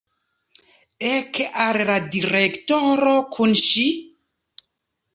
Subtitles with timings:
[1.09, 3.89] Ek al la direktoro kun ŝi!